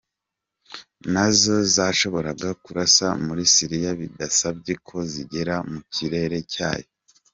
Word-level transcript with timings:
Nazo 1.13 1.55
zashoboraga 1.75 2.49
kurasa 2.63 3.07
muri 3.25 3.43
Syria 3.53 3.91
bidasabye 3.99 4.73
ko 4.87 4.97
zigera 5.11 5.55
mu 5.71 5.79
kirere 5.93 6.37
cyayo. 6.53 6.87